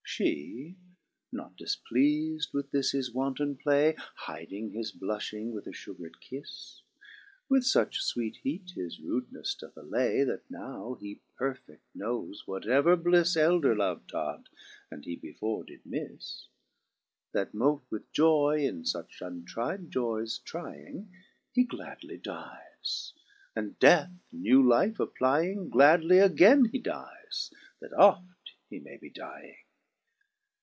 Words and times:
8. 0.13 0.13
She, 0.23 0.75
not 1.31 1.55
difpleas'd 1.57 2.53
with 2.53 2.69
this 2.71 2.91
his 2.91 3.13
wanton 3.13 3.55
play. 3.55 3.95
Hiding 4.17 4.71
his 4.71 4.91
blufhing 4.91 5.51
with 5.53 5.65
a 5.67 5.71
fugred 5.71 6.17
kifTe, 6.21 6.81
With 7.47 7.63
fuch 7.63 7.95
fweete 8.13 8.35
heat 8.43 8.71
his 8.75 8.99
rudenefTe 8.99 9.61
doth 9.61 9.77
allay. 9.77 10.25
That 10.25 10.41
now 10.49 10.95
he 10.99 11.21
perfedl 11.39 11.79
knowes 11.95 12.45
whatever 12.45 12.97
blifle 12.97 13.37
Elder 13.37 13.73
love 13.73 14.05
taught, 14.05 14.49
and 14.91 15.05
he 15.05 15.15
before 15.15 15.63
did 15.63 15.85
mifTe; 15.85 16.47
That 17.31 17.53
moult 17.53 17.85
with 17.89 18.11
joy. 18.11 18.59
In 18.65 18.83
fuch 18.83 19.21
untri'd 19.21 19.89
joyes 19.89 20.39
trying, 20.39 21.09
He 21.53 21.63
gladly 21.63 22.17
dies; 22.17 23.13
and 23.55 23.79
death 23.79 24.11
new 24.33 24.61
life 24.61 24.99
applying. 24.99 25.69
Gladly 25.69 26.19
againe 26.19 26.65
he 26.65 26.79
dyes, 26.79 27.53
that 27.79 27.93
oft 27.93 28.51
he 28.69 28.77
may 28.77 28.97
be 28.97 29.09
dying. 29.09 29.55